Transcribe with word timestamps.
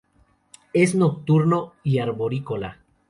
Es 0.73 0.95
nocturno 0.95 1.73
y 1.83 1.99
arborícola. 1.99 2.79